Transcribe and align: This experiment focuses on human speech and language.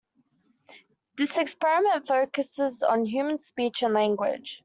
This 1.15 1.37
experiment 1.37 2.07
focuses 2.07 2.81
on 2.81 3.05
human 3.05 3.37
speech 3.37 3.83
and 3.83 3.93
language. 3.93 4.59